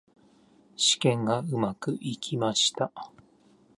[0.77, 2.91] 試験がうまくいきました。